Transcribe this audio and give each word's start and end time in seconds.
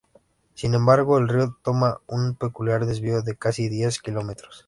Sin 0.55 0.73
embargo, 0.73 1.19
el 1.19 1.27
río 1.29 1.59
toma 1.61 2.01
un 2.07 2.33
peculiar 2.33 2.87
desvío 2.87 3.21
de 3.21 3.35
casi 3.35 3.69
diez 3.69 3.99
kilómetros. 4.01 4.59